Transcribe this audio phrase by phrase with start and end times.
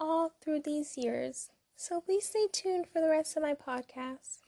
[0.00, 1.50] all through these years.
[1.76, 4.40] So please stay tuned for the rest of my podcast.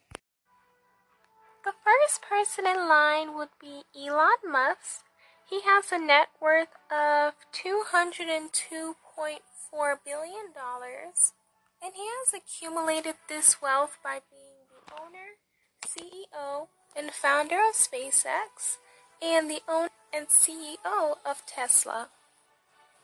[1.65, 5.05] The first person in line would be Elon Musk.
[5.49, 8.95] He has a net worth of $202.4
[10.05, 10.55] billion,
[11.83, 15.37] and he has accumulated this wealth by being the owner,
[15.87, 18.79] CEO, and founder of SpaceX,
[19.23, 22.09] and the owner and CEO of Tesla.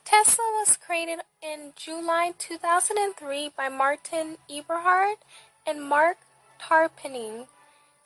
[0.08, 5.18] Tesla was created in July 2003 by Martin Eberhard
[5.66, 6.16] and Marc
[6.58, 7.46] Tarpenning.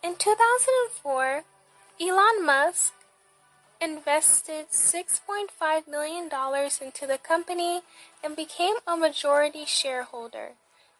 [0.03, 1.45] In 2004,
[2.01, 2.93] Elon Musk
[3.81, 6.25] invested $6.5 million
[6.83, 7.83] into the company
[8.25, 10.55] and became a majority shareholder.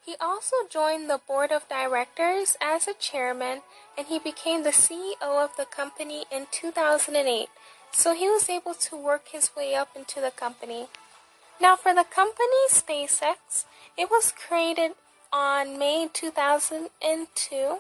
[0.07, 3.63] He also joined the board of directors as a chairman
[3.99, 7.49] and he became the CEO of the company in 2008
[7.93, 10.89] so he was able to work his way up into the company.
[11.61, 13.65] Now, for the company SpaceX,
[13.97, 14.93] it was created
[15.33, 17.79] on May 2002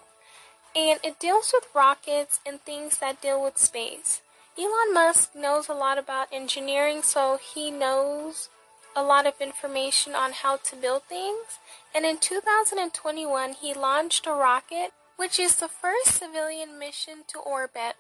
[0.74, 4.22] and it deals with rockets and things that deal with space.
[4.58, 8.48] Elon Musk knows a lot about engineering, so he knows
[8.94, 11.58] a lot of information on how to build things.
[11.94, 17.96] And in 2021, he launched a rocket, which is the first civilian mission to orbit.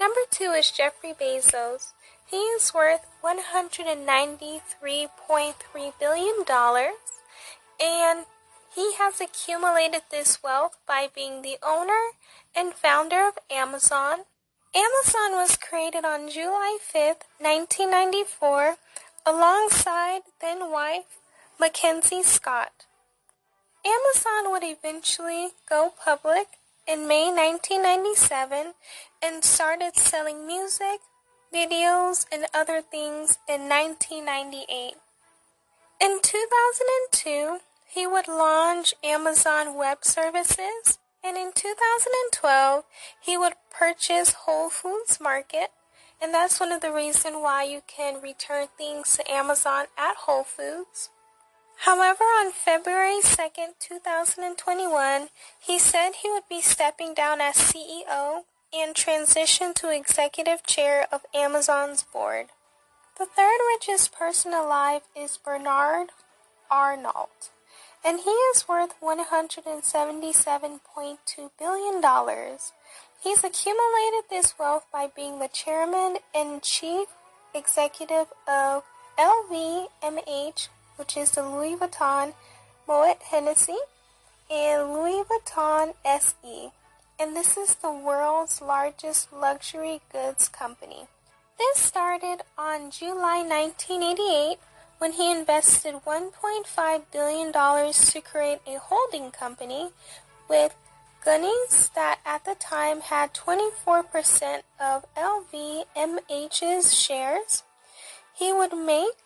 [0.00, 1.92] Number two is Jeffrey Bezos.
[2.24, 6.44] He is worth $193.3 billion
[7.80, 8.26] and
[8.74, 12.12] he has accumulated this wealth by being the owner
[12.54, 14.20] and founder of Amazon.
[14.74, 18.76] Amazon was created on July 5th, 1994,
[19.26, 21.18] alongside then wife
[21.58, 22.86] Mackenzie Scott.
[23.84, 28.72] Amazon would eventually go public in May 1997
[29.22, 31.00] and started selling music,
[31.52, 34.94] videos, and other things in 1998.
[36.00, 42.84] In 2002, he would launch Amazon Web Services, and in 2012,
[43.20, 45.70] he would purchase Whole Foods Market,
[46.22, 50.44] and that's one of the reasons why you can return things to Amazon at Whole
[50.44, 51.10] Foods.
[51.82, 55.28] However, on February 2nd, 2021,
[55.60, 58.42] he said he would be stepping down as CEO
[58.74, 62.46] and transition to executive chair of Amazon's board.
[63.16, 66.08] The third richest person alive is Bernard
[66.68, 67.52] Arnault,
[68.04, 72.02] and he is worth $177.2 billion.
[73.22, 77.06] He's accumulated this wealth by being the chairman and chief
[77.54, 78.82] executive of
[79.18, 80.68] LVMH
[80.98, 82.34] which is the Louis Vuitton
[82.86, 83.78] Moet Hennessy
[84.50, 86.70] and Louis Vuitton SE.
[87.20, 91.06] And this is the world's largest luxury goods company.
[91.58, 94.58] This started on July 1988
[94.98, 99.90] when he invested $1.5 billion to create a holding company
[100.48, 100.74] with
[101.24, 107.64] Guinness that at the time had 24% of LVMH's shares.
[108.34, 109.16] He would make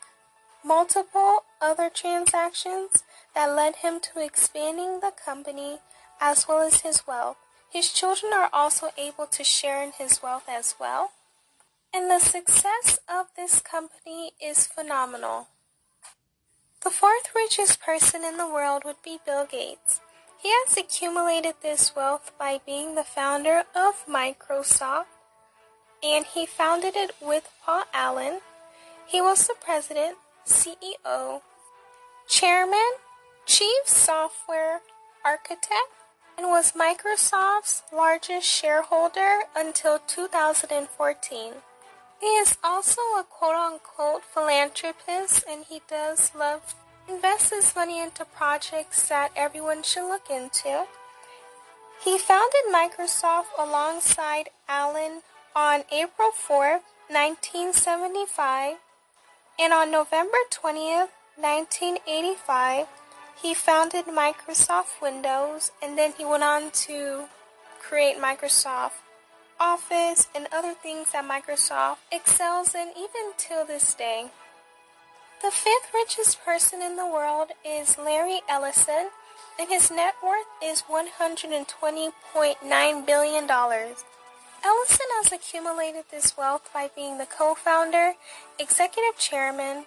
[0.64, 5.78] multiple other transactions that led him to expanding the company
[6.20, 7.36] as well as his wealth.
[7.70, 11.10] His children are also able to share in his wealth as well.
[11.94, 15.48] And the success of this company is phenomenal.
[16.84, 20.00] The fourth richest person in the world would be Bill Gates.
[20.42, 25.06] He has accumulated this wealth by being the founder of Microsoft,
[26.02, 28.40] and he founded it with Paul Allen.
[29.06, 30.16] He was the president
[30.46, 31.40] CEO,
[32.28, 32.92] Chairman,
[33.46, 34.80] Chief Software
[35.24, 35.92] Architect,
[36.36, 41.52] and was Microsoft's largest shareholder until 2014.
[42.20, 46.74] He is also a quote unquote philanthropist and he does love
[47.08, 50.84] invest his money into projects that everyone should look into.
[52.04, 55.22] He founded Microsoft alongside Allen
[55.54, 58.76] on April 4, 1975
[59.58, 62.86] and on November 20th, 1985,
[63.42, 67.24] he founded Microsoft Windows and then he went on to
[67.80, 68.92] create Microsoft
[69.58, 74.30] Office and other things that Microsoft excels in even till this day.
[75.42, 79.10] The fifth richest person in the world is Larry Ellison,
[79.58, 83.48] and his net worth is $120.9 billion.
[84.64, 88.14] Ellison has accumulated this wealth by being the co-founder,
[88.60, 89.86] executive chairman,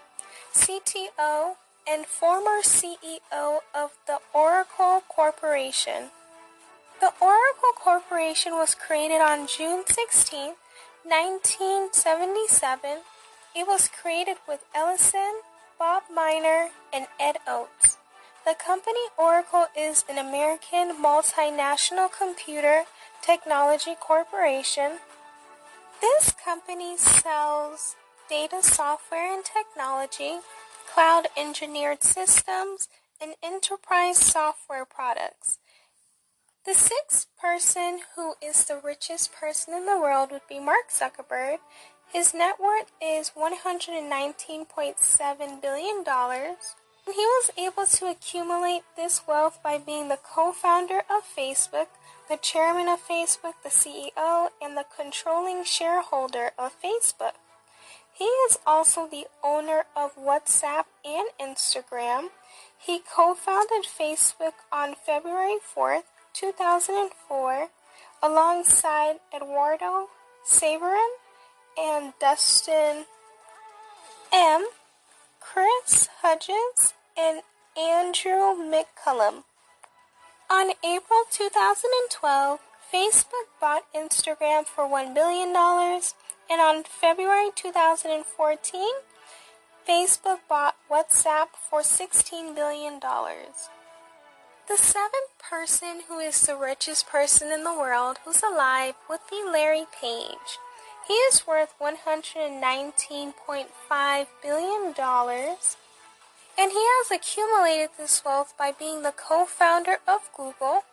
[0.54, 1.56] CTO,
[1.88, 6.12] and former CEO of the Oracle Corporation.
[7.00, 10.56] The Oracle Corporation was created on June 16,
[11.04, 13.00] 1977.
[13.56, 15.42] It was created with Ellison,
[15.80, 17.98] Bob Miner, and Ed Oates.
[18.46, 22.84] The company Oracle is an American multinational computer
[23.24, 25.00] technology corporation.
[26.00, 27.96] This company sells
[28.30, 30.42] data software and technology,
[30.94, 32.88] cloud engineered systems,
[33.20, 35.58] and enterprise software products.
[36.68, 41.58] The sixth person who is the richest person in the world would be Mark Zuckerberg.
[42.14, 46.04] His net worth is $119.7 billion.
[47.06, 51.88] He was able to accumulate this wealth by being the co-founder of Facebook,
[52.28, 57.34] the chairman of Facebook, the CEO, and the controlling shareholder of Facebook.
[58.12, 62.30] He is also the owner of WhatsApp and Instagram.
[62.76, 66.04] He co-founded Facebook on February 4th,
[66.34, 67.68] 2004,
[68.24, 70.08] alongside Eduardo
[70.44, 71.18] Saverin
[71.78, 73.06] and Dustin
[74.34, 74.68] M.,
[75.54, 77.42] Chris Hughes, and
[77.78, 79.44] Andrew McCollum.
[80.50, 82.60] On April 2012,
[82.92, 85.50] Facebook bought Instagram for $1 billion,
[86.50, 88.82] and on February 2014,
[89.88, 93.00] Facebook bought WhatsApp for $16 billion.
[93.00, 99.44] The seventh person who is the richest person in the world who's alive would be
[99.46, 100.60] Larry Page.
[101.08, 104.96] He is worth $119.5 billion,
[106.58, 110.84] and he has accumulated this wealth by being the co-founder of Google.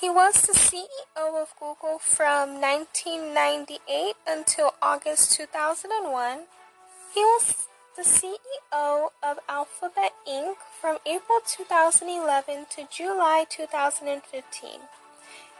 [0.00, 6.46] He was the CEO of Google from 1998 until August 2001.
[7.14, 10.56] He was the CEO of Alphabet Inc.
[10.80, 14.80] from April 2011 to July 2015.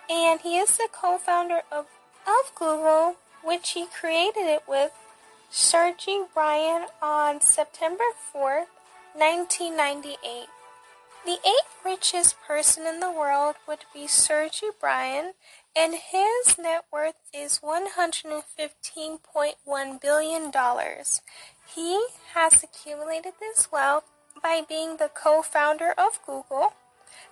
[0.09, 1.87] And he is the co-founder of,
[2.27, 4.93] of Google, which he created it with
[5.51, 8.05] Sergey Brin on September
[8.35, 8.67] 4th,
[9.15, 10.47] 1998.
[11.25, 15.33] The eighth richest person in the world would be Sergey Brin,
[15.77, 20.53] and his net worth is $115.1 billion.
[21.75, 24.05] He has accumulated this wealth
[24.43, 26.73] by being the co-founder of Google,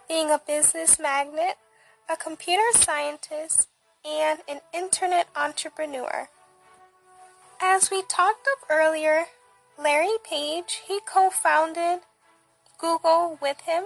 [0.06, 1.56] being a business magnate,
[2.08, 3.68] a computer scientist,
[4.04, 6.28] and an internet entrepreneur.
[7.60, 9.26] As we talked of earlier,
[9.78, 12.00] Larry Page, he co-founded
[12.78, 13.84] Google with him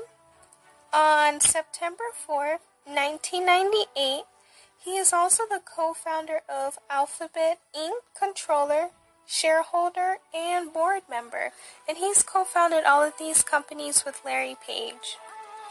[0.93, 4.25] on September 4th, 1998.
[4.85, 7.93] He is also the co-founder of Alphabet Inc.
[8.19, 8.91] controller
[9.27, 11.53] shareholder, and board member,
[11.89, 15.17] and he's co founded all of these companies with Larry Page.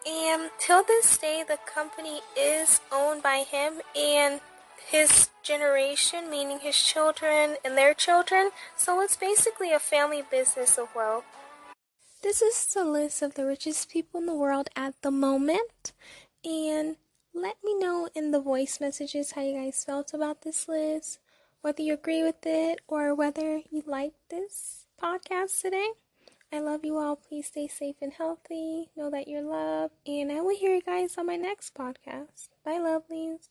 [0.06, 4.40] and till this day, the company is owned by him and
[4.90, 8.50] his generation, meaning his children and their children.
[8.76, 11.24] So it's basically a family business of wealth.
[12.22, 15.92] This is the list of the richest people in the world at the moment.
[16.44, 16.96] And
[17.34, 21.18] let me know in the voice messages how you guys felt about this list,
[21.62, 25.90] whether you agree with it or whether you like this podcast today.
[26.52, 27.14] I love you all.
[27.14, 28.90] Please stay safe and healthy.
[28.96, 29.94] Know that you're loved.
[30.04, 32.48] And I will hear you guys on my next podcast.
[32.64, 33.48] Bye, lovelies.